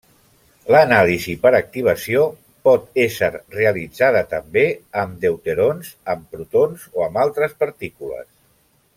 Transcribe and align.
L’anàlisi 0.75 1.33
per 1.43 1.49
activació 1.57 2.23
pot 2.67 2.87
ésser 3.03 3.29
realitzada 3.57 4.23
també 4.31 4.63
amb 5.03 5.19
deuterons, 5.27 5.91
amb 6.15 6.25
protons 6.37 6.87
o 7.01 7.05
amb 7.09 7.21
altres 7.27 7.55
partícules. 7.65 8.31